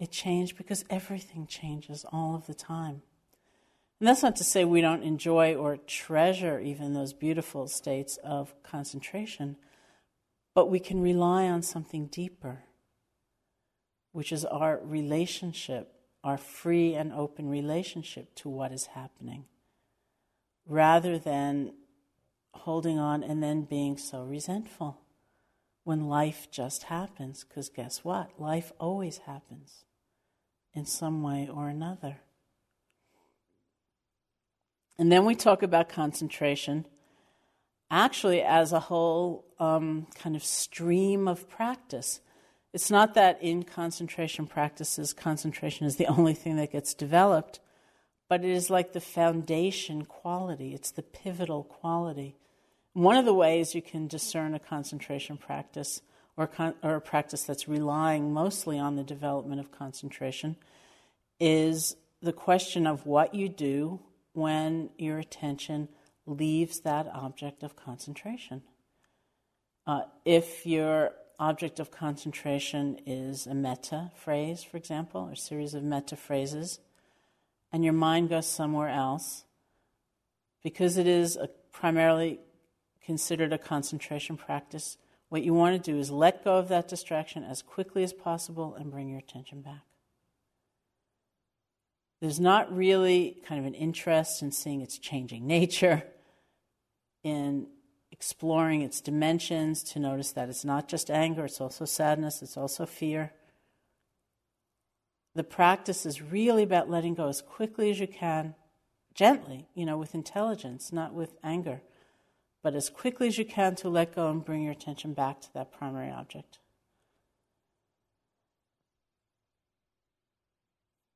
[0.00, 3.02] It changed because everything changes all of the time.
[4.00, 8.60] And that's not to say we don't enjoy or treasure even those beautiful states of
[8.64, 9.54] concentration,
[10.56, 12.64] but we can rely on something deeper,
[14.10, 15.93] which is our relationship
[16.24, 19.44] our free and open relationship to what is happening,
[20.66, 21.74] rather than
[22.54, 25.00] holding on and then being so resentful
[25.84, 27.44] when life just happens.
[27.44, 28.40] Because guess what?
[28.40, 29.84] Life always happens
[30.72, 32.16] in some way or another.
[34.98, 36.86] And then we talk about concentration
[37.90, 42.20] actually as a whole um, kind of stream of practice.
[42.74, 47.60] It's not that in concentration practices, concentration is the only thing that gets developed,
[48.28, 52.34] but it is like the foundation quality, it's the pivotal quality.
[52.92, 56.02] One of the ways you can discern a concentration practice
[56.36, 60.56] or, con- or a practice that's relying mostly on the development of concentration
[61.38, 64.00] is the question of what you do
[64.32, 65.88] when your attention
[66.26, 68.62] leaves that object of concentration.
[69.86, 75.74] Uh, if your object of concentration is a metta phrase, for example, or a series
[75.74, 76.80] of metta phrases,
[77.72, 79.44] and your mind goes somewhere else,
[80.62, 81.38] because it is
[81.72, 82.40] primarily
[83.04, 84.96] considered a concentration practice,
[85.28, 88.74] what you want to do is let go of that distraction as quickly as possible
[88.74, 89.82] and bring your attention back.
[92.20, 96.04] There's not really kind of an interest in seeing its changing nature,
[97.22, 97.66] in
[98.14, 102.86] exploring its dimensions to notice that it's not just anger, it's also sadness, it's also
[102.86, 103.32] fear.
[105.34, 108.54] The practice is really about letting go as quickly as you can,
[109.14, 111.82] gently, you know, with intelligence, not with anger,
[112.62, 115.52] but as quickly as you can to let go and bring your attention back to
[115.54, 116.60] that primary object.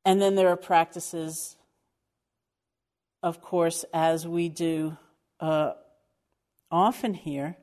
[0.04, 1.54] And then there are practices,
[3.22, 4.96] of course, as we do.
[5.38, 5.74] Uh,
[6.70, 7.56] often here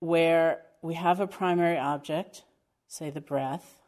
[0.00, 2.44] where we have a primary object,
[2.86, 3.82] say the breath,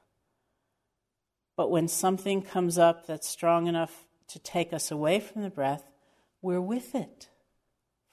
[1.57, 5.85] but when something comes up that's strong enough to take us away from the breath,
[6.41, 7.29] we're with it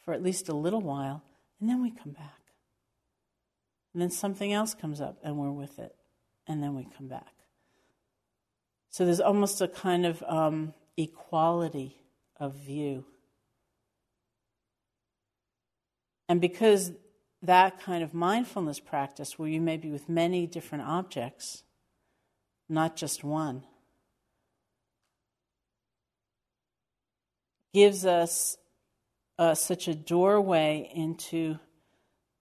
[0.04, 1.24] for at least a little while,
[1.60, 2.42] and then we come back.
[3.94, 5.96] And then something else comes up, and we're with it,
[6.46, 7.34] and then we come back.
[8.90, 11.98] So there's almost a kind of um, equality
[12.40, 13.06] of view.
[16.30, 16.92] And because
[17.42, 21.64] that kind of mindfulness practice, where you may be with many different objects,
[22.68, 23.64] not just one,
[27.74, 28.58] gives us
[29.38, 31.60] uh, such a doorway into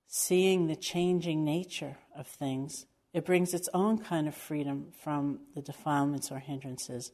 [0.07, 2.87] seeing the changing nature of things.
[3.13, 7.13] It brings its own kind of freedom from the defilements or hindrances.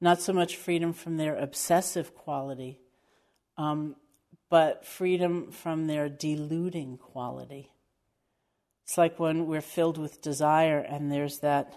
[0.00, 2.80] Not so much freedom from their obsessive quality,
[3.56, 3.96] um,
[4.54, 7.72] but freedom from their deluding quality.
[8.84, 11.76] It's like when we're filled with desire and there's that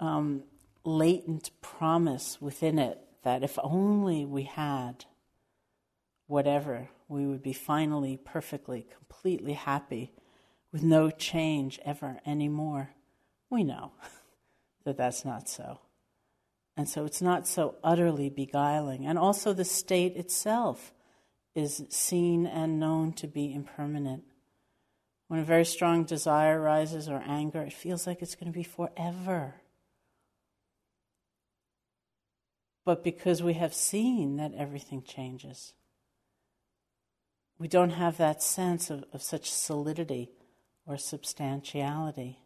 [0.00, 0.44] um,
[0.82, 5.04] latent promise within it that if only we had,
[6.26, 10.14] whatever, we would be finally, perfectly, completely happy
[10.72, 12.94] with no change ever anymore.
[13.50, 13.92] We know
[14.86, 15.80] that that's not so.
[16.78, 19.04] And so it's not so utterly beguiling.
[19.04, 20.94] And also, the state itself
[21.58, 24.22] is seen and known to be impermanent.
[25.26, 28.62] When a very strong desire rises or anger, it feels like it's going to be
[28.62, 29.56] forever.
[32.84, 35.74] But because we have seen that everything changes,
[37.58, 40.30] we don't have that sense of, of such solidity
[40.86, 42.38] or substantiality.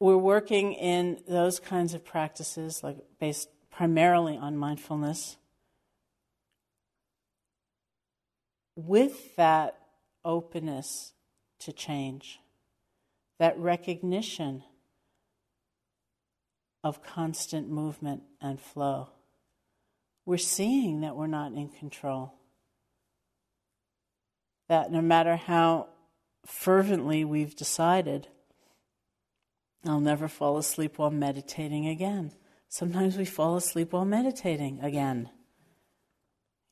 [0.00, 5.36] We're working in those kinds of practices, like based primarily on mindfulness,
[8.74, 9.78] with that
[10.24, 11.12] openness
[11.58, 12.40] to change,
[13.38, 14.62] that recognition
[16.82, 19.10] of constant movement and flow.
[20.24, 22.32] We're seeing that we're not in control.
[24.68, 25.88] That no matter how
[26.46, 28.28] fervently we've decided,
[29.84, 32.32] I'll never fall asleep while meditating again.
[32.68, 35.30] Sometimes we fall asleep while meditating again.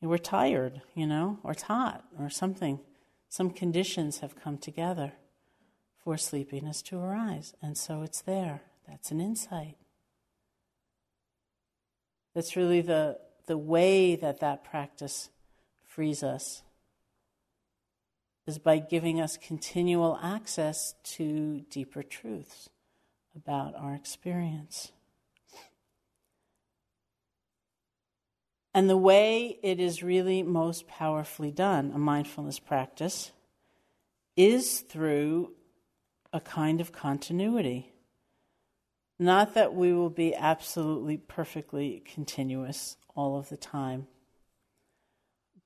[0.01, 2.81] We're tired, you know, or hot, or something.
[3.31, 5.13] Some conditions have come together
[6.03, 8.63] for sleepiness to arise, and so it's there.
[8.87, 9.77] That's an insight.
[12.35, 15.31] That's really the, the way that that practice
[15.83, 16.63] frees us
[18.47, 22.69] is by giving us continual access to deeper truths
[23.35, 24.93] about our experience.
[28.75, 33.31] And the way it is really most powerfully done, a mindfulness practice,
[34.37, 35.53] is through
[36.33, 37.93] a kind of continuity.
[39.17, 44.09] Not that we will be absolutely perfectly continuous all of the time,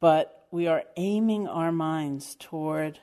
[0.00, 2.98] but we are aiming our minds toward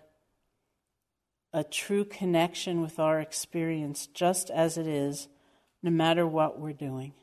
[1.52, 5.28] a true connection with our experience just as it is,
[5.82, 7.14] no matter what we're doing.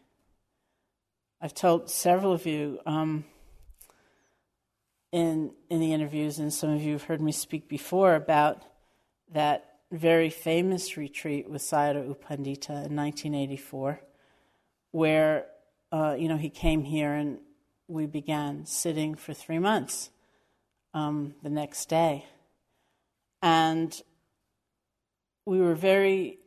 [1.44, 3.24] I've told several of you um,
[5.10, 8.62] in, in the interviews, and some of you have heard me speak before about
[9.32, 14.00] that very famous retreat with Sayadaw U Pandita in 1984,
[14.92, 15.46] where
[15.90, 17.38] uh, you know he came here and
[17.88, 20.10] we began sitting for three months
[20.94, 22.24] um, the next day,
[23.42, 24.00] and
[25.44, 26.38] we were very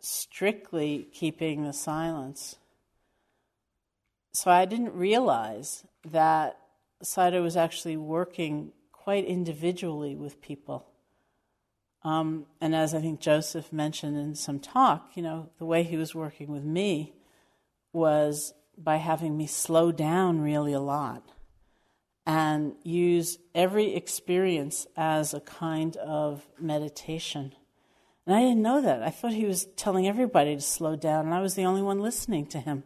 [0.00, 2.56] strictly keeping the silence.
[4.32, 6.58] So I didn't realize that
[7.02, 10.86] Sayadaw was actually working quite individually with people.
[12.02, 15.96] Um, and as I think Joseph mentioned in some talk, you know, the way he
[15.96, 17.14] was working with me
[17.92, 21.22] was by having me slow down really a lot
[22.26, 27.52] and use every experience as a kind of meditation.
[28.26, 29.02] And I didn't know that.
[29.02, 32.00] I thought he was telling everybody to slow down, and I was the only one
[32.00, 32.84] listening to him.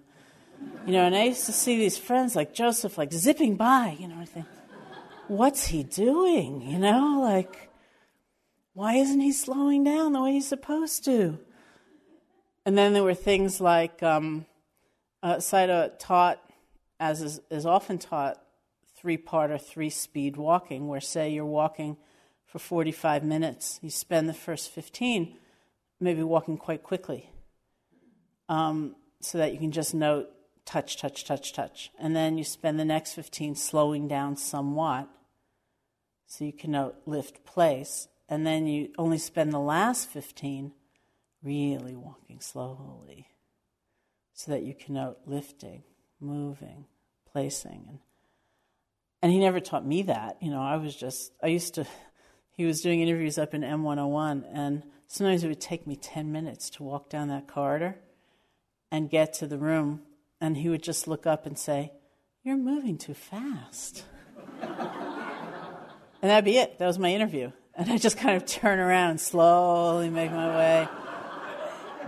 [0.86, 4.06] You know, and I used to see these friends like Joseph, like zipping by, you
[4.06, 4.46] know, I think,
[5.28, 6.60] what's he doing?
[6.62, 7.70] You know, like,
[8.74, 11.38] why isn't he slowing down the way he's supposed to?
[12.66, 14.46] And then there were things like um,
[15.22, 16.42] uh, Sayadaw taught,
[17.00, 18.40] as is, is often taught,
[18.96, 21.96] three part or three speed walking, where, say, you're walking
[22.46, 25.36] for 45 minutes, you spend the first 15
[26.00, 27.30] maybe walking quite quickly
[28.48, 30.28] um, so that you can just note
[30.64, 31.90] touch, touch, touch, touch.
[31.98, 35.08] And then you spend the next 15 slowing down somewhat
[36.26, 40.72] so you can note lift, place and then you only spend the last 15
[41.42, 43.28] really walking slowly
[44.32, 45.82] so that you can note lifting,
[46.20, 46.86] moving,
[47.30, 47.84] placing.
[47.88, 47.98] And,
[49.22, 50.38] and he never taught me that.
[50.40, 51.86] You know, I was just, I used to,
[52.56, 56.70] he was doing interviews up in M101, and sometimes it would take me 10 minutes
[56.70, 57.96] to walk down that corridor
[58.90, 60.02] and get to the room,
[60.44, 61.92] and he would just look up and say,
[62.42, 64.04] You're moving too fast.
[64.60, 64.70] and
[66.20, 66.78] that'd be it.
[66.78, 67.50] That was my interview.
[67.74, 70.88] And I just kind of turn around and slowly make my way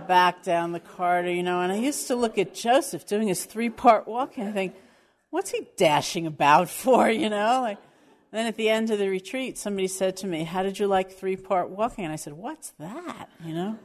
[0.07, 1.61] back down the corridor, you know.
[1.61, 4.75] And I used to look at Joseph doing his three part walk, and I think,
[5.31, 7.61] what's he dashing about for, you know?
[7.61, 7.79] Like,
[8.31, 11.11] then at the end of the retreat, somebody said to me, How did you like
[11.11, 12.03] three part walking?
[12.03, 13.79] And I said, What's that, you know?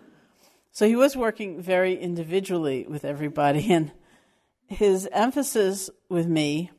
[0.72, 3.92] So he was working very individually with everybody, and
[4.68, 6.70] his emphasis with me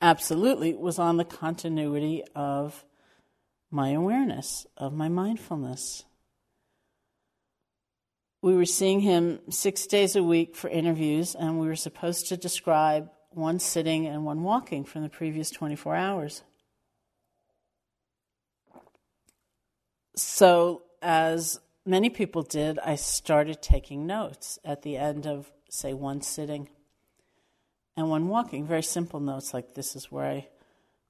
[0.00, 2.84] absolutely was on the continuity of
[3.70, 6.04] my awareness, of my mindfulness.
[8.40, 12.36] we were seeing him six days a week for interviews, and we were supposed to
[12.36, 16.42] describe one sitting and one walking from the previous 24 hours.
[20.14, 26.22] So, as many people did, I started taking notes at the end of, say, one
[26.22, 26.68] sitting
[27.96, 28.66] and one walking.
[28.66, 30.48] Very simple notes like this is where I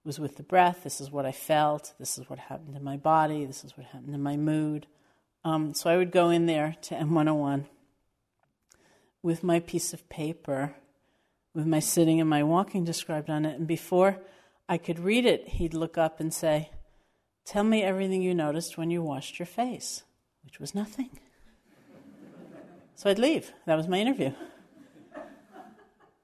[0.05, 2.97] was with the breath, this is what I felt, this is what happened in my
[2.97, 4.87] body, this is what happened in my mood.
[5.45, 7.67] Um, so I would go in there to M101
[9.23, 10.75] with my piece of paper,
[11.55, 13.59] with my sitting and my walking described on it.
[13.59, 14.19] And before
[14.69, 16.71] I could read it, he'd look up and say,
[17.45, 20.03] Tell me everything you noticed when you washed your face,
[20.45, 21.19] which was nothing.
[22.99, 23.53] So I'd leave.
[23.65, 24.33] That was my interview.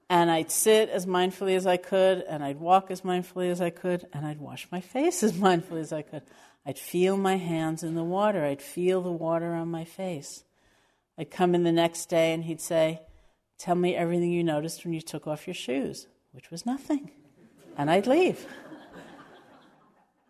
[0.09, 3.69] And I'd sit as mindfully as I could, and I'd walk as mindfully as I
[3.69, 6.23] could, and I'd wash my face as mindfully as I could.
[6.65, 8.43] I'd feel my hands in the water.
[8.43, 10.43] I'd feel the water on my face.
[11.17, 12.99] I'd come in the next day and he'd say,
[13.57, 17.11] Tell me everything you noticed when you took off your shoes, which was nothing.
[17.77, 18.45] And I'd leave.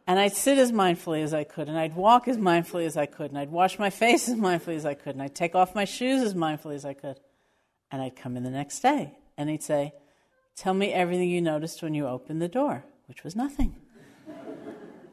[0.07, 3.07] And I'd sit as mindfully as I could, and I'd walk as mindfully as I
[3.07, 5.75] could, and I'd wash my face as mindfully as I could, and I'd take off
[5.75, 7.19] my shoes as mindfully as I could.
[7.91, 9.93] And I'd come in the next day, and he'd say,
[10.55, 13.75] Tell me everything you noticed when you opened the door, which was nothing.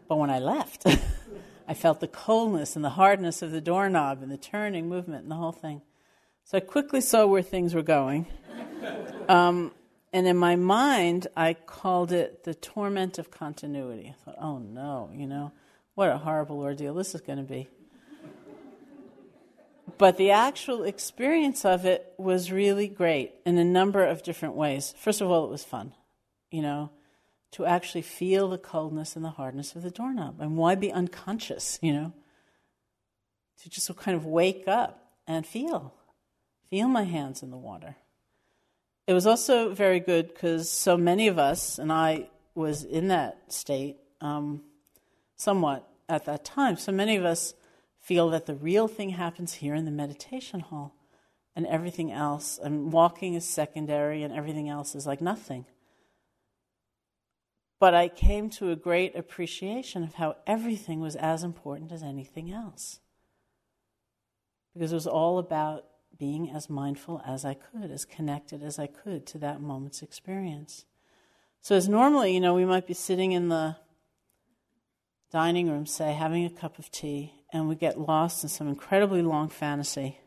[0.09, 0.84] But when I left,
[1.68, 5.30] I felt the coldness and the hardness of the doorknob and the turning movement and
[5.30, 5.80] the whole thing.
[6.45, 8.26] So I quickly saw where things were going.
[9.26, 9.72] Um,
[10.12, 14.14] and in my mind, I called it the torment of continuity.
[14.14, 15.52] I thought, oh no, you know,
[15.94, 17.68] what a horrible ordeal this is going to be.
[19.98, 24.94] But the actual experience of it was really great in a number of different ways.
[24.98, 25.94] First of all, it was fun.
[26.50, 26.90] You know,
[27.52, 30.40] to actually feel the coldness and the hardness of the doorknob.
[30.40, 32.12] And why be unconscious, you know?
[33.62, 35.94] To just kind of wake up and feel,
[36.68, 37.96] feel my hands in the water.
[39.07, 43.53] It was also very good because so many of us, and I was in that
[43.53, 44.62] state um,
[45.36, 47.55] somewhat at that time, so many of us
[48.00, 50.94] feel that the real thing happens here in the meditation hall
[51.55, 55.66] and everything else, and walking is secondary and everything else is like nothing.
[57.80, 62.53] But I came to a great appreciation of how everything was as important as anything
[62.53, 63.00] else.
[64.72, 65.84] Because it was all about
[66.23, 70.85] being as mindful as I could, as connected as I could to that moment's experience.
[71.62, 73.75] So, as normally, you know, we might be sitting in the
[75.33, 79.20] dining room, say, having a cup of tea, and we get lost in some incredibly
[79.20, 80.20] long fantasy.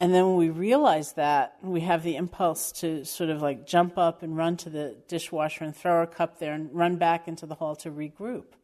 [0.00, 3.96] And then when we realize that, we have the impulse to sort of like jump
[3.96, 7.46] up and run to the dishwasher and throw our cup there and run back into
[7.46, 8.54] the hall to regroup,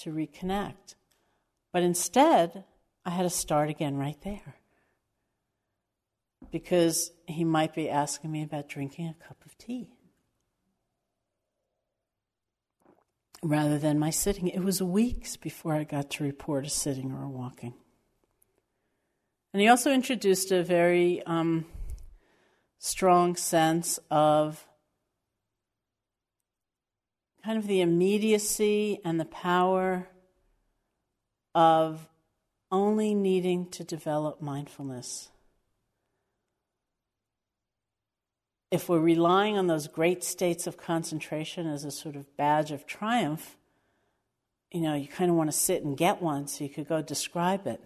[0.00, 0.96] to reconnect.
[1.72, 2.64] But instead,
[3.06, 4.56] I had to start again right there.
[6.50, 9.90] Because he might be asking me about drinking a cup of tea.
[13.42, 14.48] Rather than my sitting.
[14.48, 17.74] It was weeks before I got to report a sitting or a walking.
[19.52, 21.64] And he also introduced a very um,
[22.78, 24.66] strong sense of
[27.44, 30.08] kind of the immediacy and the power
[31.54, 32.08] of
[32.70, 35.30] only needing to develop mindfulness.
[38.70, 42.86] If we're relying on those great states of concentration as a sort of badge of
[42.86, 43.56] triumph,
[44.72, 47.00] you know, you kind of want to sit and get one so you could go
[47.00, 47.80] describe it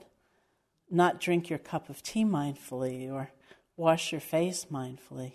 [0.91, 3.31] not drink your cup of tea mindfully or
[3.77, 5.35] wash your face mindfully.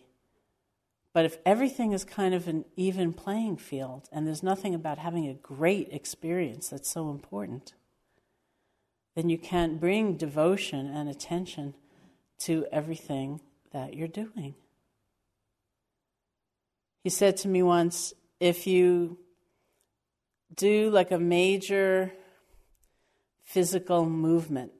[1.13, 5.27] But if everything is kind of an even playing field and there's nothing about having
[5.27, 7.73] a great experience that's so important,
[9.15, 11.73] then you can't bring devotion and attention
[12.39, 13.39] to everything
[13.71, 14.55] that you're doing.
[17.06, 19.20] He said to me once if you
[20.56, 22.12] do like a major
[23.43, 24.72] physical movement,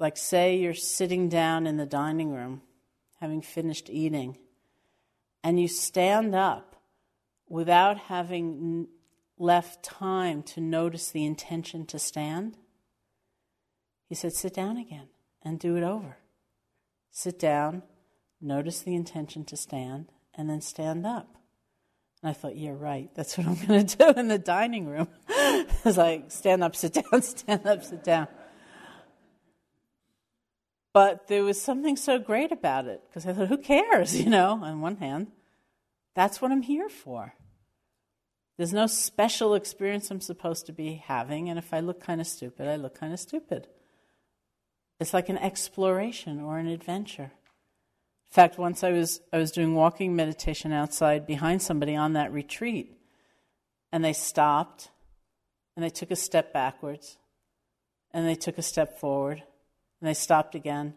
[0.00, 2.62] like, say you're sitting down in the dining room,
[3.20, 4.38] having finished eating,
[5.44, 6.82] and you stand up
[7.48, 8.88] without having
[9.38, 12.56] left time to notice the intention to stand.
[14.08, 15.06] He said, Sit down again
[15.44, 16.16] and do it over.
[17.12, 17.84] Sit down,
[18.40, 21.28] notice the intention to stand, and then stand up.
[22.22, 23.10] And I thought, you're right.
[23.14, 25.08] That's what I'm going to do in the dining room.
[25.28, 28.28] it's like stand up, sit down, stand up, sit down.
[30.92, 34.58] But there was something so great about it because I thought, who cares, you know,
[34.62, 35.28] on one hand.
[36.14, 37.34] That's what I'm here for.
[38.56, 42.26] There's no special experience I'm supposed to be having, and if I look kind of
[42.26, 43.68] stupid, I look kind of stupid.
[44.98, 47.32] it's like an exploration or an adventure.
[48.30, 52.32] In fact, once I was I was doing walking meditation outside behind somebody on that
[52.32, 52.96] retreat,
[53.90, 54.90] and they stopped,
[55.74, 57.18] and they took a step backwards,
[58.12, 59.42] and they took a step forward,
[60.00, 60.94] and they stopped again,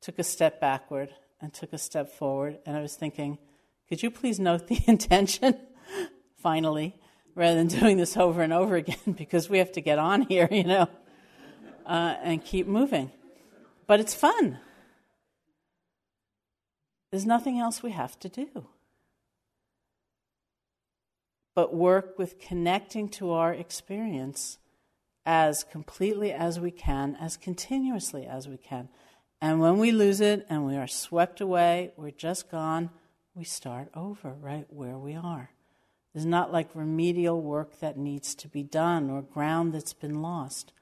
[0.00, 2.58] took a step backward, and took a step forward.
[2.66, 3.38] And I was thinking,
[3.88, 5.56] could you please note the intention?
[6.38, 6.96] Finally,
[7.36, 10.48] rather than doing this over and over again, because we have to get on here,
[10.50, 10.88] you know,
[11.86, 13.12] uh, and keep moving.
[13.86, 14.58] But it's fun.
[17.12, 18.66] There's nothing else we have to do.
[21.54, 24.56] But work with connecting to our experience
[25.26, 28.88] as completely as we can, as continuously as we can.
[29.42, 32.88] And when we lose it and we are swept away, we're just gone,
[33.34, 35.50] we start over right where we are.
[36.14, 40.72] There's not like remedial work that needs to be done or ground that's been lost.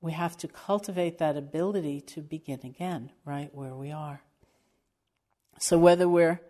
[0.00, 4.22] We have to cultivate that ability to begin again right where we are.
[5.58, 6.40] So, whether we're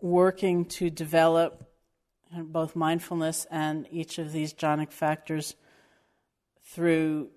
[0.00, 1.66] working to develop
[2.32, 5.54] both mindfulness and each of these jhanic factors
[6.64, 7.30] through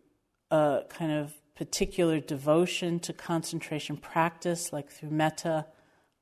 [0.51, 5.65] a kind of particular devotion to concentration practice, like through metta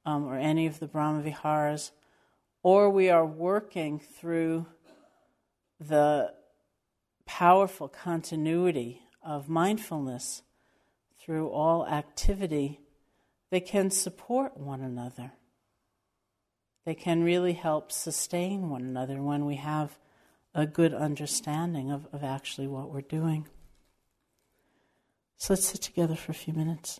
[0.06, 1.92] um, or any of the Brahma Viharas,
[2.64, 4.66] or we are working through
[5.80, 6.34] the
[7.26, 10.44] powerful continuity of mindfulness
[11.20, 12.81] through all activity,
[13.52, 15.34] they can support one another.
[16.86, 20.00] They can really help sustain one another when we have
[20.56, 23.48] a good understanding of, of actually what we're doing.
[25.38, 27.00] So let's sit together for a few minutes.